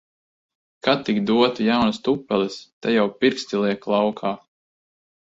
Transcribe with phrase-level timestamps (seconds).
[0.85, 2.55] Ka tik dotu jaunas tupeles!
[2.87, 4.33] Te jau pirksti liek laukā.